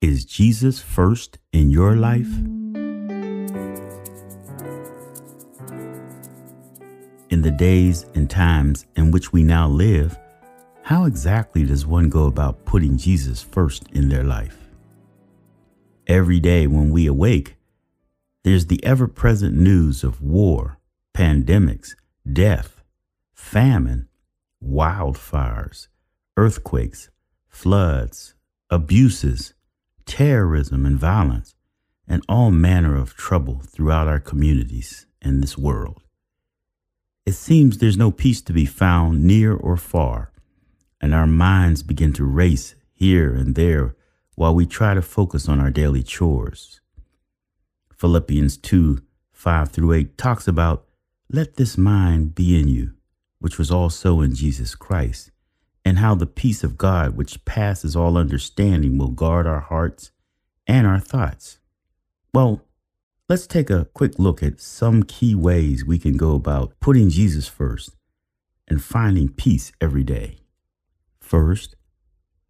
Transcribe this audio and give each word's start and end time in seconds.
Is 0.00 0.24
Jesus 0.24 0.80
first 0.80 1.38
in 1.52 1.70
your 1.70 1.96
life? 1.96 2.32
In 7.30 7.42
the 7.42 7.50
days 7.50 8.06
and 8.14 8.30
times 8.30 8.86
in 8.94 9.10
which 9.10 9.32
we 9.32 9.42
now 9.42 9.66
live, 9.66 10.16
how 10.82 11.06
exactly 11.06 11.64
does 11.64 11.84
one 11.84 12.10
go 12.10 12.26
about 12.26 12.64
putting 12.64 12.96
Jesus 12.96 13.42
first 13.42 13.88
in 13.90 14.08
their 14.08 14.22
life? 14.22 14.68
Every 16.06 16.38
day 16.38 16.68
when 16.68 16.90
we 16.90 17.08
awake, 17.08 17.56
there's 18.44 18.66
the 18.66 18.82
ever 18.84 19.08
present 19.08 19.56
news 19.56 20.04
of 20.04 20.22
war, 20.22 20.78
pandemics, 21.12 21.96
death, 22.32 22.84
famine, 23.34 24.06
wildfires, 24.64 25.88
earthquakes, 26.36 27.10
floods, 27.48 28.34
abuses, 28.70 29.54
terrorism, 30.08 30.84
and 30.84 30.98
violence, 30.98 31.54
and 32.08 32.24
all 32.28 32.50
manner 32.50 32.96
of 32.96 33.14
trouble 33.14 33.60
throughout 33.60 34.08
our 34.08 34.18
communities 34.18 35.06
and 35.22 35.40
this 35.40 35.56
world. 35.56 36.02
It 37.26 37.34
seems 37.34 37.78
there's 37.78 37.98
no 37.98 38.10
peace 38.10 38.40
to 38.42 38.52
be 38.52 38.64
found 38.64 39.22
near 39.22 39.54
or 39.54 39.76
far, 39.76 40.32
and 41.00 41.14
our 41.14 41.26
minds 41.26 41.82
begin 41.82 42.12
to 42.14 42.24
race 42.24 42.74
here 42.92 43.34
and 43.34 43.54
there 43.54 43.94
while 44.34 44.54
we 44.54 44.66
try 44.66 44.94
to 44.94 45.02
focus 45.02 45.48
on 45.48 45.60
our 45.60 45.70
daily 45.70 46.02
chores. 46.02 46.80
Philippians 47.94 48.56
2 48.56 49.02
5 49.32 49.68
through 49.68 49.92
8 49.92 50.18
talks 50.18 50.48
about, 50.48 50.86
Let 51.30 51.54
this 51.54 51.78
mind 51.78 52.34
be 52.34 52.58
in 52.58 52.66
you, 52.66 52.94
which 53.38 53.56
was 53.56 53.70
also 53.70 54.20
in 54.20 54.34
Jesus 54.34 54.74
Christ 54.74 55.30
and 55.88 56.00
how 56.00 56.14
the 56.14 56.26
peace 56.26 56.62
of 56.62 56.76
God, 56.76 57.16
which 57.16 57.42
passes 57.46 57.96
all 57.96 58.18
understanding, 58.18 58.98
will 58.98 59.08
guard 59.08 59.46
our 59.46 59.60
hearts 59.60 60.10
and 60.66 60.86
our 60.86 61.00
thoughts. 61.00 61.60
Well, 62.34 62.60
let's 63.26 63.46
take 63.46 63.70
a 63.70 63.86
quick 63.94 64.18
look 64.18 64.42
at 64.42 64.60
some 64.60 65.02
key 65.02 65.34
ways 65.34 65.86
we 65.86 65.98
can 65.98 66.18
go 66.18 66.34
about 66.34 66.74
putting 66.78 67.08
Jesus 67.08 67.48
first 67.48 67.96
and 68.68 68.84
finding 68.84 69.30
peace 69.30 69.72
every 69.80 70.04
day. 70.04 70.40
First, 71.20 71.74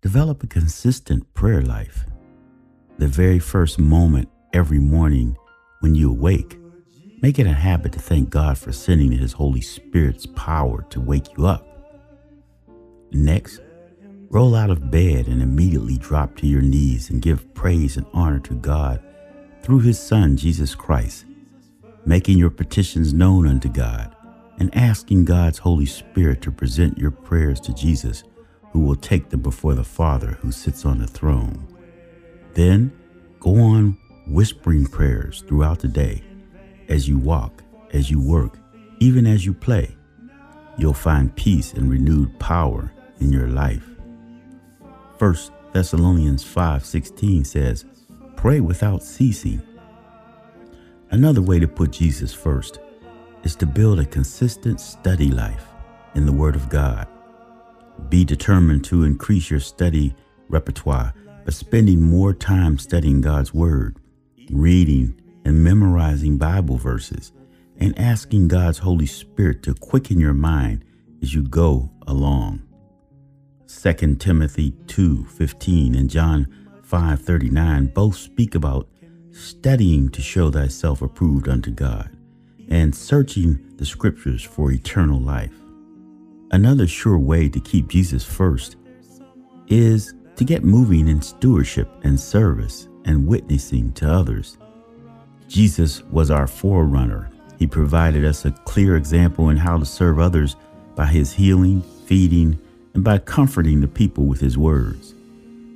develop 0.00 0.44
a 0.44 0.46
consistent 0.46 1.34
prayer 1.34 1.60
life. 1.60 2.04
The 2.98 3.08
very 3.08 3.40
first 3.40 3.80
moment 3.80 4.28
every 4.52 4.78
morning 4.78 5.36
when 5.80 5.96
you 5.96 6.08
awake, 6.08 6.56
make 7.20 7.40
it 7.40 7.48
a 7.48 7.52
habit 7.52 7.90
to 7.94 7.98
thank 7.98 8.30
God 8.30 8.58
for 8.58 8.70
sending 8.70 9.10
His 9.10 9.32
Holy 9.32 9.60
Spirit's 9.60 10.24
power 10.24 10.86
to 10.90 11.00
wake 11.00 11.36
you 11.36 11.46
up. 11.46 11.73
Next, 13.14 13.60
roll 14.28 14.56
out 14.56 14.70
of 14.70 14.90
bed 14.90 15.28
and 15.28 15.40
immediately 15.40 15.96
drop 15.98 16.34
to 16.38 16.48
your 16.48 16.62
knees 16.62 17.10
and 17.10 17.22
give 17.22 17.54
praise 17.54 17.96
and 17.96 18.04
honor 18.12 18.40
to 18.40 18.54
God 18.54 19.00
through 19.62 19.78
His 19.78 20.00
Son, 20.00 20.36
Jesus 20.36 20.74
Christ, 20.74 21.24
making 22.04 22.38
your 22.38 22.50
petitions 22.50 23.14
known 23.14 23.46
unto 23.46 23.68
God 23.68 24.14
and 24.58 24.74
asking 24.74 25.26
God's 25.26 25.58
Holy 25.58 25.86
Spirit 25.86 26.42
to 26.42 26.50
present 26.50 26.98
your 26.98 27.12
prayers 27.12 27.60
to 27.60 27.72
Jesus, 27.72 28.24
who 28.72 28.80
will 28.80 28.96
take 28.96 29.30
them 29.30 29.42
before 29.42 29.74
the 29.74 29.84
Father 29.84 30.32
who 30.40 30.50
sits 30.50 30.84
on 30.84 30.98
the 30.98 31.06
throne. 31.06 31.68
Then 32.54 32.92
go 33.38 33.54
on 33.54 33.96
whispering 34.26 34.86
prayers 34.86 35.44
throughout 35.46 35.78
the 35.78 35.88
day 35.88 36.24
as 36.88 37.08
you 37.08 37.18
walk, 37.18 37.62
as 37.92 38.10
you 38.10 38.20
work, 38.20 38.58
even 38.98 39.24
as 39.24 39.46
you 39.46 39.54
play. 39.54 39.96
You'll 40.76 40.94
find 40.94 41.34
peace 41.36 41.72
and 41.74 41.88
renewed 41.88 42.36
power 42.40 42.90
in 43.20 43.32
your 43.32 43.48
life. 43.48 43.88
1 45.18 45.52
Thessalonians 45.72 46.42
5:16 46.42 47.44
says, 47.44 47.84
"Pray 48.36 48.60
without 48.60 49.02
ceasing." 49.02 49.62
Another 51.10 51.42
way 51.42 51.58
to 51.60 51.68
put 51.68 51.92
Jesus 51.92 52.32
first 52.32 52.80
is 53.44 53.54
to 53.56 53.66
build 53.66 54.00
a 54.00 54.04
consistent 54.04 54.80
study 54.80 55.30
life 55.30 55.66
in 56.14 56.26
the 56.26 56.32
Word 56.32 56.56
of 56.56 56.68
God. 56.68 57.06
Be 58.08 58.24
determined 58.24 58.84
to 58.84 59.04
increase 59.04 59.50
your 59.50 59.60
study 59.60 60.14
repertoire 60.48 61.14
by 61.44 61.52
spending 61.52 62.02
more 62.02 62.32
time 62.32 62.78
studying 62.78 63.20
God's 63.20 63.54
Word, 63.54 63.96
reading 64.50 65.14
and 65.44 65.62
memorizing 65.62 66.38
Bible 66.38 66.78
verses, 66.78 67.32
and 67.78 67.96
asking 67.98 68.48
God's 68.48 68.78
Holy 68.78 69.06
Spirit 69.06 69.62
to 69.62 69.74
quicken 69.74 70.18
your 70.18 70.34
mind 70.34 70.84
as 71.22 71.34
you 71.34 71.42
go 71.42 71.90
along. 72.06 72.63
2 73.82 74.18
Timothy 74.18 74.72
2:15 74.86 75.94
and 75.94 76.08
John 76.08 76.46
5:39 76.82 77.92
both 77.92 78.16
speak 78.16 78.54
about 78.54 78.88
studying 79.32 80.08
to 80.10 80.22
show 80.22 80.50
thyself 80.50 81.02
approved 81.02 81.48
unto 81.48 81.70
God 81.70 82.08
and 82.68 82.94
searching 82.94 83.58
the 83.76 83.84
scriptures 83.84 84.42
for 84.42 84.70
eternal 84.70 85.20
life. 85.20 85.52
Another 86.50 86.86
sure 86.86 87.18
way 87.18 87.48
to 87.48 87.60
keep 87.60 87.88
Jesus 87.88 88.24
first 88.24 88.76
is 89.66 90.14
to 90.36 90.44
get 90.44 90.64
moving 90.64 91.08
in 91.08 91.20
stewardship 91.20 91.90
and 92.04 92.18
service 92.18 92.88
and 93.04 93.26
witnessing 93.26 93.92
to 93.94 94.08
others. 94.10 94.56
Jesus 95.48 96.02
was 96.04 96.30
our 96.30 96.46
forerunner. 96.46 97.28
He 97.58 97.66
provided 97.66 98.24
us 98.24 98.44
a 98.44 98.52
clear 98.52 98.96
example 98.96 99.50
in 99.50 99.56
how 99.56 99.78
to 99.78 99.84
serve 99.84 100.18
others 100.18 100.56
by 100.94 101.06
his 101.06 101.32
healing, 101.32 101.82
feeding, 102.06 102.58
and 102.94 103.02
by 103.02 103.18
comforting 103.18 103.80
the 103.80 103.88
people 103.88 104.24
with 104.24 104.40
his 104.40 104.56
words. 104.56 105.14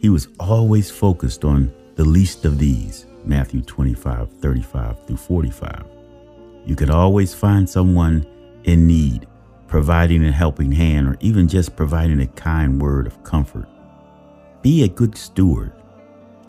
He 0.00 0.08
was 0.08 0.28
always 0.38 0.90
focused 0.90 1.44
on 1.44 1.72
the 1.94 2.04
least 2.04 2.44
of 2.44 2.58
these, 2.58 3.06
Matthew 3.24 3.62
25, 3.62 4.30
35 4.30 5.06
through 5.06 5.16
45. 5.16 5.84
You 6.66 6.76
could 6.76 6.90
always 6.90 7.32
find 7.32 7.68
someone 7.68 8.26
in 8.64 8.86
need, 8.86 9.26
providing 9.68 10.24
a 10.24 10.32
helping 10.32 10.72
hand, 10.72 11.08
or 11.08 11.16
even 11.20 11.48
just 11.48 11.76
providing 11.76 12.20
a 12.20 12.26
kind 12.26 12.80
word 12.80 13.06
of 13.06 13.22
comfort. 13.22 13.68
Be 14.62 14.82
a 14.82 14.88
good 14.88 15.16
steward. 15.16 15.72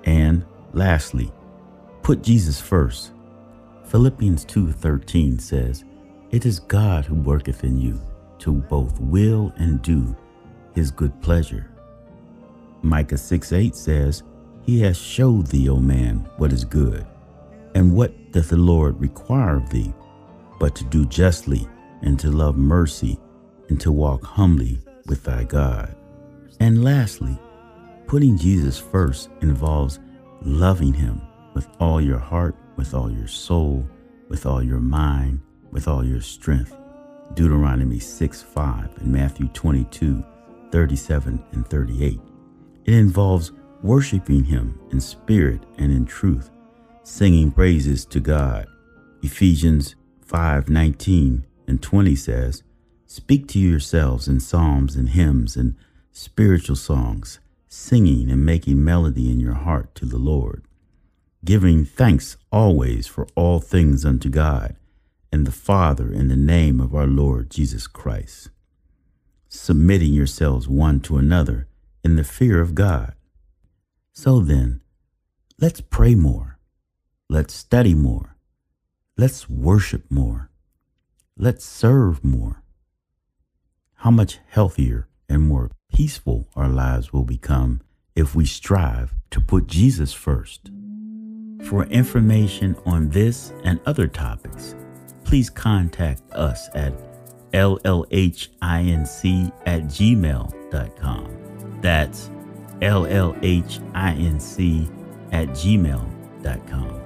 And 0.06 0.44
lastly, 0.74 1.32
put 2.02 2.24
Jesus 2.24 2.60
first. 2.60 3.12
Philippians 3.86 4.46
2:13 4.46 5.38
says, 5.38 5.84
"It 6.32 6.46
is 6.46 6.60
God 6.60 7.06
who 7.06 7.16
worketh 7.16 7.64
in 7.64 7.78
you 7.78 8.00
to 8.40 8.54
both 8.54 9.00
will 9.00 9.54
and 9.58 9.82
do 9.82 10.16
his 10.76 10.92
good 10.92 11.20
pleasure. 11.22 11.72
Micah 12.84 13.18
6 13.18 13.52
8 13.52 13.76
says, 13.76 14.24
He 14.62 14.82
has 14.82 14.98
showed 14.98 15.48
thee, 15.48 15.70
O 15.70 15.78
man, 15.78 16.30
what 16.38 16.54
is 16.54 16.64
good. 16.64 17.06
And 17.74 17.94
what 17.94 18.32
doth 18.32 18.50
the 18.50 18.58
Lord 18.58 19.00
require 19.00 19.58
of 19.58 19.70
thee, 19.70 19.94
but 20.60 20.76
to 20.76 20.84
do 20.86 21.06
justly, 21.06 21.68
and 22.04 22.20
to 22.20 22.30
love 22.30 22.58
mercy, 22.58 23.18
and 23.70 23.80
to 23.82 23.92
walk 23.92 24.24
humbly 24.24 24.80
with 25.08 25.24
thy 25.24 25.46
God? 25.46 25.96
And 26.60 26.84
lastly, 26.84 27.38
putting 28.06 28.38
Jesus 28.38 28.78
first 28.78 29.30
involves 29.42 30.00
loving 30.42 30.94
him 30.94 31.22
with 31.54 31.68
all 31.80 32.00
your 32.00 32.20
heart, 32.20 32.56
with 32.76 32.94
all 32.94 33.12
your 33.12 33.28
soul, 33.28 33.88
with 34.30 34.46
all 34.46 34.62
your 34.62 34.80
mind, 34.80 35.40
with 35.72 35.88
all 35.88 36.06
your 36.06 36.22
strength. 36.22 36.76
Deuteronomy 37.34 38.00
6 38.00 38.42
5 38.44 38.98
and 38.98 39.08
Matthew 39.08 39.48
22 39.48 40.24
37 40.76 41.42
and 41.54 41.66
38. 41.70 42.20
It 42.84 42.94
involves 42.94 43.54
worshiping 43.82 44.44
Him 44.44 44.78
in 44.92 45.00
spirit 45.00 45.64
and 45.78 45.90
in 45.90 46.06
truth, 46.06 46.52
singing 47.02 47.50
praises 47.50 48.04
to 48.08 48.20
God. 48.20 48.68
Ephesians 49.24 49.96
5 50.26 50.68
19 50.68 51.46
and 51.66 51.82
20 51.82 52.16
says, 52.18 52.62
Speak 53.06 53.48
to 53.48 53.60
yourselves 53.60 54.28
in 54.28 54.42
psalms 54.42 54.98
and 54.98 55.08
hymns 55.08 55.56
and 55.56 55.78
spiritual 56.12 56.76
songs, 56.76 57.40
singing 57.70 58.30
and 58.30 58.46
making 58.46 58.84
melody 58.84 59.32
in 59.32 59.40
your 59.40 59.54
heart 59.54 59.96
to 59.96 60.06
the 60.06 60.18
Lord, 60.18 60.66
giving 61.46 61.86
thanks 61.86 62.36
always 62.52 63.08
for 63.08 63.30
all 63.34 63.62
things 63.62 64.04
unto 64.04 64.28
God 64.28 64.76
and 65.32 65.48
the 65.48 65.54
Father 65.54 66.12
in 66.12 66.28
the 66.28 66.36
name 66.36 66.82
of 66.82 66.94
our 66.94 67.08
Lord 67.08 67.50
Jesus 67.50 67.88
Christ 67.88 68.50
submitting 69.60 70.14
yourselves 70.14 70.68
one 70.68 71.00
to 71.02 71.18
another 71.18 71.68
in 72.04 72.16
the 72.16 72.24
fear 72.24 72.62
of 72.62 72.76
God. 72.76 73.14
So 74.14 74.40
then, 74.40 74.82
let's 75.60 75.82
pray 75.82 76.16
more. 76.16 76.60
Let's 77.30 77.54
study 77.54 77.94
more. 77.94 78.36
Let's 79.18 79.50
worship 79.50 80.04
more. 80.10 80.50
Let's 81.38 81.66
serve 81.66 82.24
more. 82.24 82.64
How 83.96 84.12
much 84.12 84.40
healthier 84.48 85.08
and 85.28 85.42
more 85.42 85.72
peaceful 85.92 86.48
our 86.56 86.70
lives 86.70 87.12
will 87.12 87.24
become 87.24 87.82
if 88.16 88.36
we 88.36 88.46
strive 88.46 89.14
to 89.32 89.42
put 89.42 89.68
Jesus 89.68 90.14
first. 90.14 90.72
For 91.64 91.86
information 91.86 92.76
on 92.86 93.10
this 93.10 93.52
and 93.64 93.80
other 93.86 94.08
topics, 94.08 94.76
please 95.24 95.50
contact 95.50 96.22
us 96.32 96.70
at 96.76 96.94
LLHINC 97.56 99.52
at 99.66 99.84
gmail.com. 99.84 101.32
That's 101.82 102.30
LLHINC 102.82 103.80
at 105.32 105.48
gmail.com. 105.50 107.02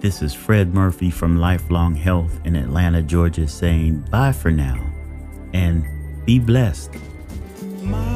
This 0.00 0.20
is 0.20 0.34
Fred 0.34 0.74
Murphy 0.74 1.10
from 1.10 1.38
Lifelong 1.38 1.94
Health 1.94 2.40
in 2.44 2.56
Atlanta, 2.56 3.02
Georgia, 3.02 3.46
saying 3.46 4.00
bye 4.10 4.32
for 4.32 4.50
now 4.50 4.84
and 5.52 5.86
be 6.26 6.40
blessed. 6.40 6.90
My 7.82 8.11